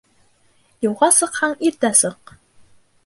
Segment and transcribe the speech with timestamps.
[0.85, 2.35] Юлға сыҡһаң, иртә сыҡ.